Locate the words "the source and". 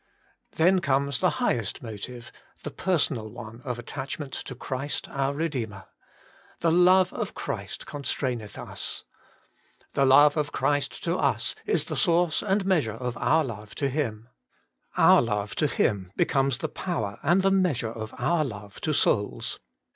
11.85-12.65